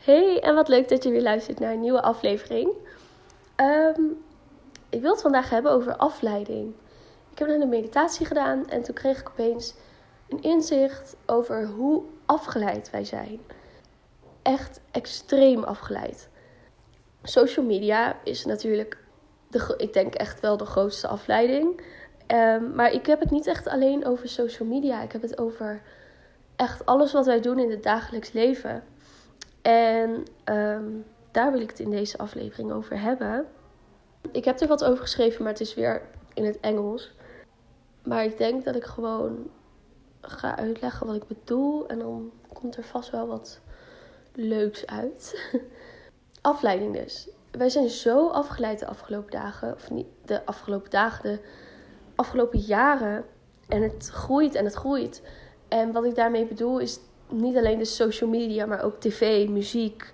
[0.00, 2.72] Hey, en wat leuk dat je weer luistert naar een nieuwe aflevering.
[3.56, 4.02] Ehm,
[4.88, 6.74] ik wil het vandaag hebben over afleiding.
[7.32, 9.74] Ik heb net een meditatie gedaan en toen kreeg ik opeens
[10.28, 13.40] een inzicht over hoe afgeleid wij zijn.
[14.42, 16.28] Echt extreem afgeleid.
[17.22, 18.98] Social media is natuurlijk,
[19.48, 21.82] de, ik denk echt wel de grootste afleiding.
[22.26, 25.02] Ehm, maar ik heb het niet echt alleen over social media.
[25.02, 25.82] Ik heb het over
[26.56, 28.84] echt alles wat wij doen in het dagelijks leven.
[29.62, 30.84] En ehm,
[31.30, 33.46] daar wil ik het in deze aflevering over hebben.
[34.32, 36.02] Ik heb er wat over geschreven, maar het is weer
[36.34, 37.14] in het Engels.
[38.02, 39.50] Maar ik denk dat ik gewoon
[40.20, 41.88] ga uitleggen wat ik bedoel.
[41.88, 43.60] En dan komt er vast wel wat
[44.34, 45.52] leuks uit.
[46.40, 47.28] Afleiding dus.
[47.50, 49.74] Wij zijn zo afgeleid de afgelopen dagen.
[49.74, 51.40] Of niet de afgelopen dagen, de
[52.14, 53.24] afgelopen jaren.
[53.68, 55.22] En het groeit en het groeit.
[55.68, 56.98] En wat ik daarmee bedoel is
[57.30, 60.12] niet alleen de social media, maar ook tv, muziek.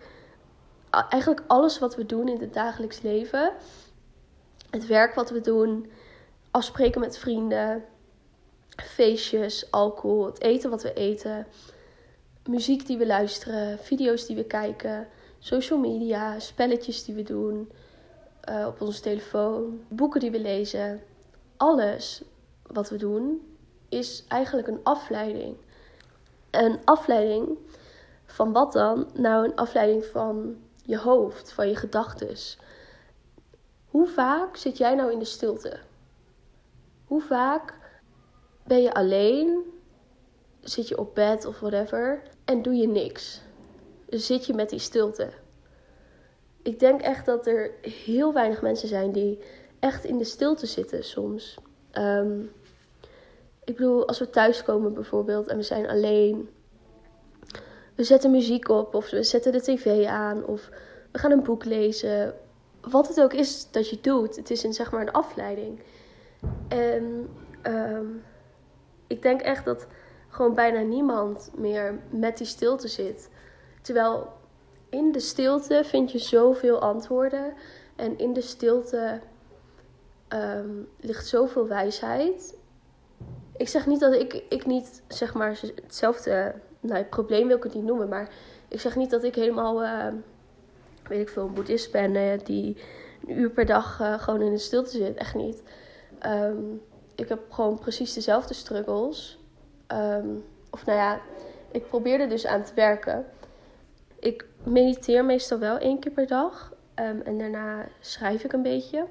[0.91, 3.53] Eigenlijk alles wat we doen in het dagelijks leven.
[4.71, 5.91] Het werk wat we doen,
[6.51, 7.85] afspreken met vrienden,
[8.77, 11.47] feestjes, alcohol, het eten wat we eten,
[12.47, 15.09] muziek die we luisteren, video's die we kijken,
[15.39, 17.71] social media, spelletjes die we doen
[18.49, 21.03] uh, op onze telefoon, boeken die we lezen.
[21.57, 22.23] Alles
[22.63, 23.57] wat we doen
[23.89, 25.57] is eigenlijk een afleiding
[26.59, 27.59] een afleiding
[28.25, 29.11] van wat dan?
[29.15, 32.37] Nou, een afleiding van je hoofd, van je gedachten.
[33.87, 35.79] Hoe vaak zit jij nou in de stilte?
[37.05, 37.75] Hoe vaak
[38.65, 39.65] ben je alleen?
[40.61, 43.41] Zit je op bed of whatever en doe je niks?
[44.09, 45.31] Zit je met die stilte?
[46.63, 49.39] Ik denk echt dat er heel weinig mensen zijn die
[49.79, 51.59] echt in de stilte zitten soms.
[51.93, 52.51] Um,
[53.67, 56.49] ik bedoel, als we thuiskomen bijvoorbeeld en we zijn alleen.
[57.95, 60.71] We zetten muziek op of we zetten de tv aan of
[61.13, 62.35] we gaan een boek lezen.
[62.81, 65.81] Wat het ook is dat je doet, het is een, zeg maar een afleiding.
[66.69, 67.29] En
[67.63, 68.23] um,
[69.07, 69.87] ik denk echt dat
[70.29, 73.31] gewoon bijna niemand meer met die stilte zit.
[73.83, 74.33] Terwijl
[74.89, 77.55] in de stilte vind je zoveel antwoorden.
[77.97, 79.21] En in de stilte
[80.29, 82.57] um, ligt zoveel wijsheid
[83.57, 87.63] ik zeg niet dat ik, ik niet, zeg maar, hetzelfde, nou, het probleem wil ik
[87.63, 88.29] het niet noemen, maar
[88.69, 90.07] ik zeg niet dat ik helemaal, uh,
[91.09, 92.77] weet ik veel, een boeddhist ben uh, die
[93.27, 95.17] een uur per dag uh, gewoon in de stilte zit.
[95.17, 95.63] Echt niet.
[96.27, 96.83] Um,
[97.15, 99.39] ik heb gewoon precies dezelfde struggles.
[99.93, 101.21] Um, of nou ja,
[101.71, 103.27] ik probeer er dus aan te werken.
[104.19, 106.75] Ik mediteer meestal wel één keer per dag.
[106.95, 109.07] Um, en daarna schrijf ik een beetje.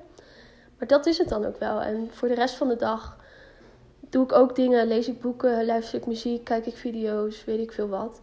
[0.78, 1.82] Maar dat is het dan ook wel.
[1.82, 3.15] En voor de rest van de dag
[4.10, 7.72] doe ik ook dingen, lees ik boeken, luister ik muziek, kijk ik video's, weet ik
[7.72, 8.20] veel wat.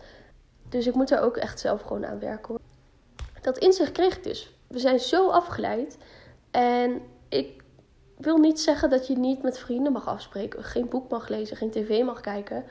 [0.69, 2.59] Dus ik moet er ook echt zelf gewoon aan werken.
[3.41, 4.55] Dat inzicht kreeg ik dus.
[4.67, 5.99] We zijn zo afgeleid.
[6.51, 7.63] En ik
[8.17, 11.71] wil niet zeggen dat je niet met vrienden mag afspreken, geen boek mag lezen, geen
[11.71, 12.65] tv mag kijken.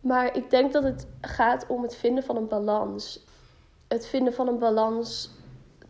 [0.00, 3.24] Maar ik denk dat het gaat om het vinden van een balans.
[3.88, 5.30] Het vinden van een balans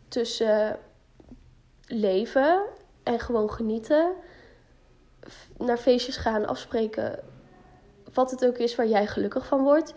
[0.09, 0.79] tussen
[1.87, 2.63] leven
[3.03, 4.13] en gewoon genieten
[5.59, 7.19] naar feestjes gaan, afspreken.
[8.15, 9.95] Wat het ook is waar jij gelukkig van wordt.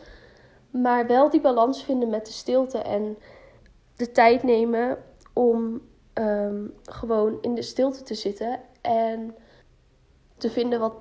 [0.69, 3.17] Maar wel die balans vinden met de stilte en
[3.95, 4.97] de tijd nemen
[5.33, 5.81] om
[6.13, 9.35] ehm, gewoon in de stilte te zitten en
[10.37, 10.95] te vinden wat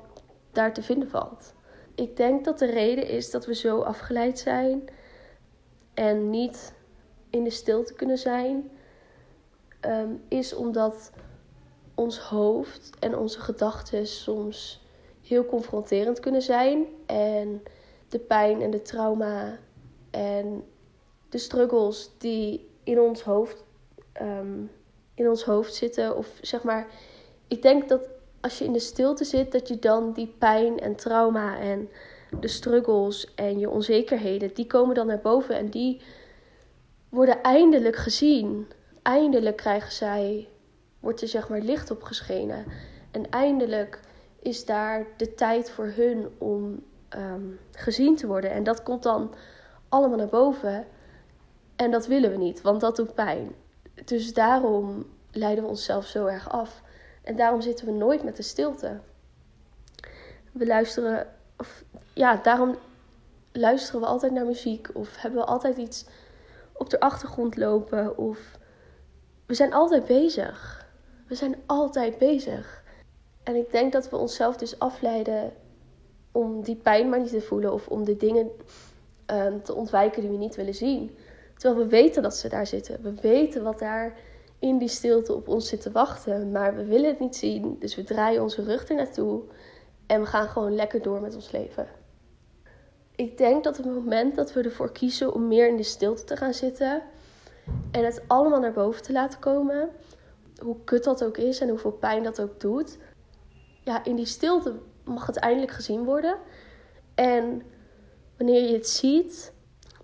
[0.52, 1.54] daar te vinden valt.
[1.94, 4.84] Ik denk dat de reden is dat we zo afgeleid zijn
[5.94, 6.74] en niet
[7.30, 8.70] in de stilte kunnen zijn,
[9.80, 11.10] ehm, is omdat
[11.94, 14.82] ons hoofd en onze gedachten soms
[15.22, 16.87] heel confronterend kunnen zijn.
[17.06, 17.62] En
[18.09, 19.59] de pijn en de trauma
[20.10, 20.65] en
[21.28, 23.65] de struggles die in ons hoofd,
[24.12, 24.62] ehm,
[25.15, 26.16] in ons hoofd zitten.
[26.16, 26.87] Of zeg maar,
[27.49, 28.09] ik denk dat
[28.41, 31.88] als je in de stilte zit, dat je dan die pijn en trauma en
[32.41, 36.00] de struggles en je onzekerheden, die komen dan naar boven en die
[37.09, 38.66] worden eindelijk gezien.
[39.03, 40.48] Eindelijk krijgen zij
[41.04, 42.65] wordt er zeg maar licht op geschenen.
[43.10, 44.01] En eindelijk
[44.39, 47.42] is daar de tijd voor hun om ehm,
[47.72, 48.51] gezien te worden.
[48.51, 49.34] En dat komt dan
[49.89, 50.86] allemaal naar boven.
[51.77, 53.54] En dat willen we niet, want dat doet pijn.
[54.04, 56.83] Dus daarom leiden we onszelf zo erg af.
[57.22, 59.01] En daarom zitten we nooit met de stilte.
[60.53, 62.77] We luisteren, of ja, daarom
[63.53, 64.89] luisteren we altijd naar muziek.
[64.92, 66.06] Of hebben we altijd iets
[66.72, 68.18] op de achtergrond lopen.
[68.18, 68.59] Of
[69.47, 70.84] we zijn altijd bezig.
[71.34, 72.83] We zijn altijd bezig.
[73.42, 75.53] En ik denk dat we onszelf dus afleiden
[76.33, 78.51] om die pijn maar niet te voelen of om de dingen
[79.27, 81.16] um, te ontwijken die we niet willen zien.
[81.57, 83.03] Terwijl we weten dat ze daar zitten.
[83.03, 84.16] We weten wat daar
[84.59, 86.53] in die stilte op ons zit te wachten.
[86.53, 87.77] Maar we willen het niet zien.
[87.78, 89.42] Dus we draaien onze rug er naartoe.
[90.07, 91.87] En we gaan gewoon lekker door met ons leven.
[93.16, 96.37] Ik denk dat het moment dat we ervoor kiezen om meer in de stilte te
[96.37, 97.03] gaan zitten.
[97.91, 99.91] En het allemaal naar boven te laten komen.
[100.59, 102.98] Hoe kut dat ook is en hoeveel pijn dat ook doet.
[103.84, 104.74] Ja, in die stilte
[105.04, 106.36] mag het eindelijk gezien worden.
[107.15, 107.62] En
[108.36, 109.53] wanneer je het ziet,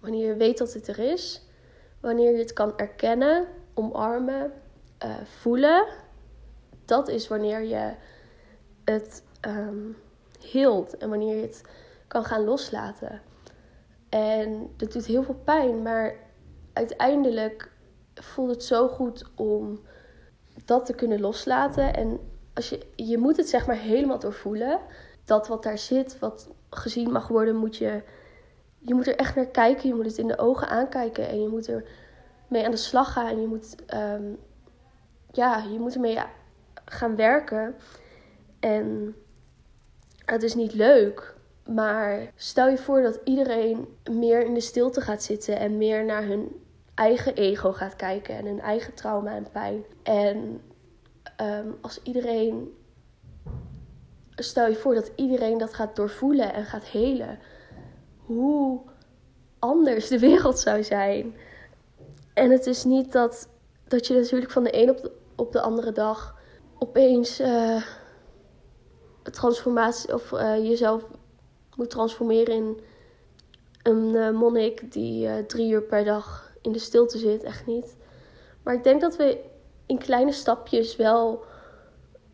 [0.01, 1.47] wanneer je weet dat het er is,
[2.01, 4.53] wanneer je het kan erkennen, omarmen,
[5.05, 5.87] uh, voelen,
[6.85, 7.95] dat is wanneer je
[8.85, 9.97] het um,
[10.41, 11.63] hield en wanneer je het
[12.07, 13.21] kan gaan loslaten.
[14.09, 16.15] En dat doet heel veel pijn, maar
[16.73, 17.73] uiteindelijk
[18.15, 19.81] voelt het zo goed om
[20.65, 21.95] dat te kunnen loslaten.
[21.95, 22.21] En
[22.55, 24.81] als je, je moet het zeg maar helemaal doorvoelen.
[25.25, 28.03] Dat wat daar zit, wat gezien mag worden, moet je,
[28.79, 29.89] je moet er echt naar kijken.
[29.89, 31.85] Je moet het in de ogen aankijken en je moet er
[32.49, 33.27] mee aan de slag gaan.
[33.27, 34.39] En je moet, um,
[35.33, 36.19] ja, je moet ermee
[36.85, 37.75] gaan werken.
[38.61, 39.17] En
[40.25, 41.35] het is niet leuk,
[41.67, 46.25] maar stel je voor dat iedereen meer in de stilte gaat zitten en meer naar
[46.25, 46.63] hun
[46.95, 49.85] eigen ego gaat kijken en hun eigen trauma en pijn.
[50.03, 50.61] En
[51.41, 52.75] Ehm, als iedereen.
[54.35, 57.39] Stel je voor dat iedereen dat gaat doorvoelen en gaat helen.
[58.17, 58.81] Hoe
[59.59, 61.35] anders de wereld zou zijn.
[62.35, 63.49] En het is niet dat,
[63.89, 66.37] dat je natuurlijk van de een op de, op de andere dag
[66.79, 67.83] opeens uh,
[69.23, 71.07] transformatie of uh, jezelf
[71.77, 72.81] moet transformeren in
[73.83, 77.43] een uh, monnik die drie uur per dag in de stilte zit.
[77.43, 77.97] Echt niet.
[78.63, 79.39] Maar ik denk dat we
[79.87, 81.45] in kleine stapjes wel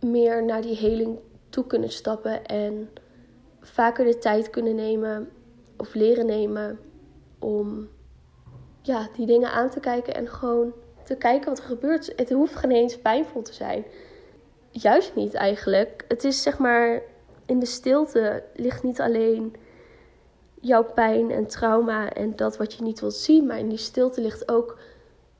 [0.01, 1.19] meer naar die heling
[1.49, 2.91] toe kunnen stappen en
[3.61, 5.29] vaker de tijd kunnen nemen
[5.77, 6.79] of leren nemen
[7.39, 7.89] om
[8.83, 10.73] ja, die dingen aan te kijken en gewoon
[11.05, 12.13] te kijken wat er gebeurt.
[12.17, 13.85] Het hoeft geen eens pijnvol te zijn.
[14.71, 16.05] Juist niet eigenlijk.
[16.09, 17.03] Het is zeg maar
[17.47, 19.57] in de stilte ligt niet alleen
[20.61, 24.21] jouw pijn en trauma en dat wat je niet wilt zien, maar in die stilte
[24.21, 24.79] ligt ook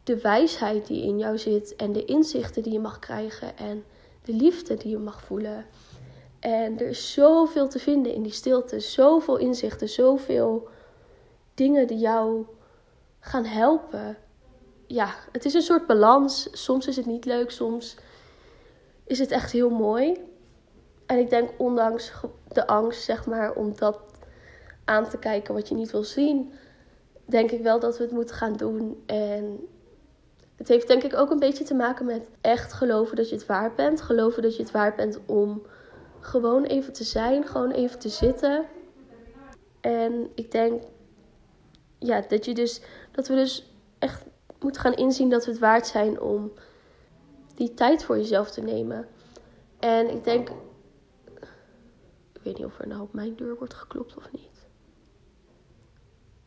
[0.05, 3.85] de wijsheid die in jou zit en de inzichten die je mag krijgen en
[4.25, 5.67] de liefde die je mag voelen.
[6.41, 10.69] En er is zoveel te vinden in die stilte, zoveel inzichten, zoveel
[11.55, 12.47] dingen die jou
[13.21, 14.17] gaan helpen.
[14.87, 16.49] Ja, het is een soort balans.
[16.53, 17.97] Soms is het niet leuk, soms
[19.05, 20.21] is het echt heel mooi.
[21.07, 22.13] En ik denk, ondanks
[22.49, 23.99] de angst, zeg maar, om dat
[24.87, 26.53] aan te kijken wat je niet wil zien,
[27.25, 29.03] denk ik wel dat we het moeten gaan doen.
[29.07, 29.67] En
[30.57, 33.47] het heeft denk ik ook een beetje te maken met echt geloven dat je het
[33.47, 34.01] waard bent.
[34.01, 35.63] Geloven dat je het waard bent om
[36.21, 38.67] gewoon even te zijn, gewoon even te zitten.
[39.81, 40.83] En ik denk
[41.99, 42.81] ja, dat, je dus,
[43.13, 44.25] dat we dus echt
[44.61, 46.53] moeten gaan inzien dat we het waard zijn om
[47.55, 49.09] die tijd voor jezelf te nemen.
[49.79, 50.49] En ik denk,
[52.33, 54.67] ik weet niet of er nou op mijn deur wordt geklopt of niet.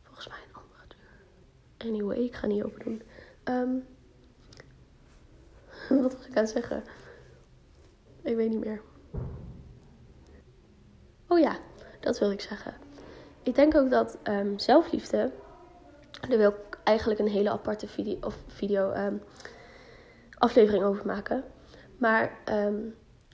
[0.02, 1.24] Volgens mij een andere deur.
[1.84, 3.02] Anyway, ik ga niet open doen.
[3.44, 3.86] Um,
[6.02, 6.82] Wat was ik aan het zeggen?
[8.22, 8.80] Ik weet niet meer.
[11.28, 11.58] Oh ja,
[12.00, 12.74] dat wil ik zeggen.
[13.42, 15.32] Ik denk ook dat um, zelfliefde.
[16.28, 19.22] Daar wil ik eigenlijk een hele aparte video, of video um,
[20.38, 21.44] aflevering over maken.
[21.98, 22.38] Maar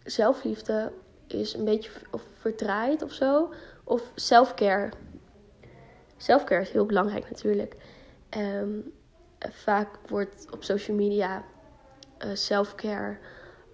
[0.05, 0.93] zelfliefde
[1.27, 3.53] is een beetje of verdraaid of zo.
[3.85, 4.91] Of selfcare.
[6.17, 7.77] Selfcare is heel belangrijk natuurlijk.
[9.39, 11.45] Vaak wordt op social media
[12.25, 13.19] uh, self-care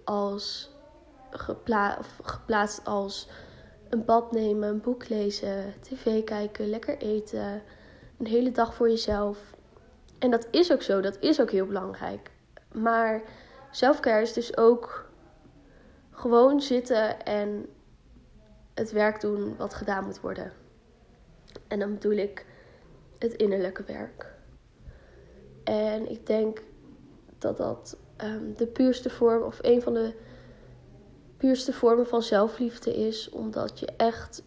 [0.03, 0.71] als
[1.29, 3.29] gepla geplaatst als
[3.89, 7.61] een bad nemen, een boek lezen, tv kijken, lekker eten,
[8.19, 9.37] een hele dag voor jezelf.
[10.19, 12.31] En dat is ook zo, dat is ook heel belangrijk.
[12.71, 13.21] Maar
[13.71, 15.09] selfcare is dus ook
[16.11, 17.65] gewoon zitten en
[18.73, 20.51] het werk doen wat gedaan moet worden.
[21.67, 22.45] En dan bedoel ik
[23.19, 24.32] het innerlijke werk.
[25.73, 26.61] En ik denk
[27.37, 30.13] dat dat um, de puurste vorm of een van de
[31.37, 33.29] puurste vormen van zelfliefde is.
[33.29, 34.43] Omdat je echt,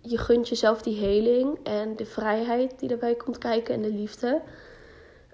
[0.00, 4.42] je gunt jezelf die heling en de vrijheid die daarbij komt kijken en de liefde.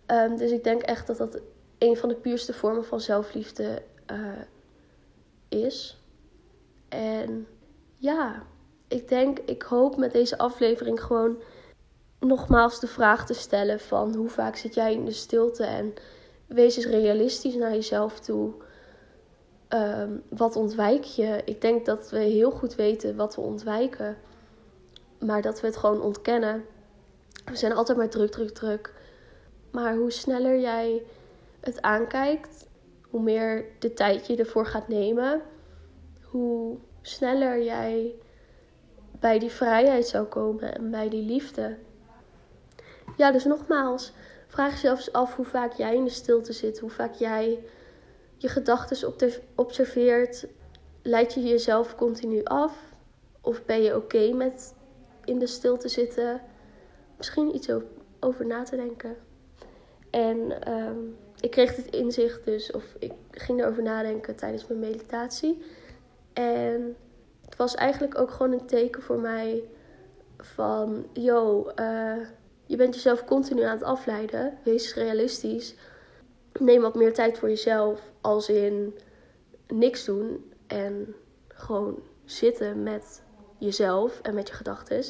[0.07, 1.41] Um, dus ik denk echt dat dat
[1.79, 4.43] een van de puurste vormen van zelfliefde uh,
[5.49, 6.03] is.
[6.89, 7.47] En
[7.95, 8.43] ja,
[8.89, 11.37] ik denk, ik hoop met deze aflevering gewoon
[12.23, 15.95] nogmaals de vraag te stellen van hoe vaak zit jij in de stilte en
[16.47, 18.52] wees eens realistisch naar jezelf toe.
[19.69, 21.41] Um, wat ontwijk je?
[21.45, 24.17] Ik denk dat we heel goed weten wat we ontwijken.
[25.19, 26.64] Maar dat we het gewoon ontkennen.
[27.45, 28.95] We zijn altijd maar druk, druk, druk.
[29.71, 31.02] Maar hoe sneller jij
[31.61, 32.67] het aankijkt,
[33.11, 35.43] hoe meer de tijd je ervoor gaat nemen,
[36.23, 38.14] hoe sneller jij
[39.21, 41.76] bij die vrijheid zou komen en bij die liefde.
[43.16, 44.12] Ja, dus nogmaals,
[44.47, 47.64] vraag jezelf af hoe vaak jij in de stilte zit, hoe vaak jij
[48.37, 49.12] je gedachten
[49.54, 50.47] observeert.
[51.02, 52.78] Leid je jezelf continu af?
[53.40, 54.75] Of ben je oké met
[55.25, 56.40] in de stilte zitten?
[57.16, 57.69] Misschien iets
[58.21, 59.16] over na te denken.
[60.11, 60.99] En ehm,
[61.40, 65.62] ik kreeg dit inzicht dus, of ik ging erover nadenken tijdens mijn meditatie.
[66.33, 66.97] En
[67.45, 69.64] het was eigenlijk ook gewoon een teken voor mij
[70.37, 72.16] van, yo, uh,
[72.66, 74.59] je bent jezelf continu aan het afleiden.
[74.64, 75.75] Wees realistisch.
[76.59, 78.99] Neem wat meer tijd voor jezelf, als in
[79.66, 81.14] niks doen en
[81.49, 83.23] gewoon zitten met
[83.59, 85.04] jezelf en met je gedachten.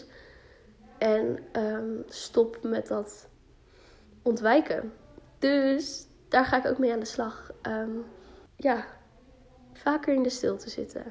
[0.98, 3.28] En ehm, stop met dat
[4.22, 4.92] ontwijken.
[5.38, 7.52] Dus daar ga ik ook mee aan de slag.
[7.62, 7.96] Ehm,
[8.56, 8.86] ja,
[9.72, 11.06] vaker in de stilte zitten.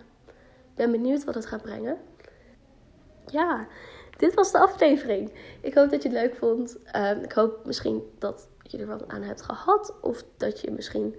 [0.69, 1.97] Ik ben benieuwd wat het gaat brengen.
[3.25, 3.67] Ja,
[4.21, 5.31] dit was de aflevering.
[5.61, 6.77] Ik hoop dat je het leuk vond.
[6.83, 9.93] Ehm, ik hoop misschien dat je er wat aan hebt gehad.
[10.01, 11.15] Of dat je misschien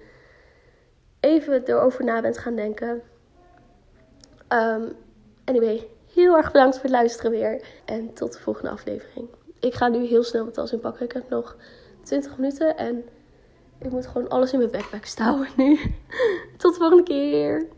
[1.21, 3.03] even erover na bent gaan denken.
[4.49, 4.93] Um,
[5.45, 7.65] anyway, heel erg bedankt voor het luisteren weer.
[7.85, 9.29] En tot de volgende aflevering.
[9.61, 11.05] Ik ga nu heel snel mijn tas inpakken.
[11.05, 11.57] Ik heb nog
[12.03, 13.05] 20 minuten en
[13.79, 15.79] ik moet gewoon alles in mijn backpack stouwen nu.
[16.57, 17.69] Tot de volgende keer.